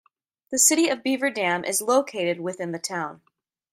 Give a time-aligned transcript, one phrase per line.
[0.49, 3.21] The City of Beaver Dam is located within the town.